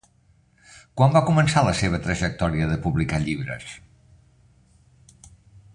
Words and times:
Quan 1.01 1.13
va 1.17 1.21
començar 1.27 1.61
la 1.67 1.73
seva 1.81 1.99
trajectòria 2.07 2.71
de 2.73 2.79
publicar 2.85 3.21
llibres? 3.27 3.71